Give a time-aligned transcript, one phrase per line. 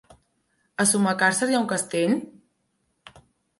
[0.83, 2.17] A Sumacàrcer hi ha un castell?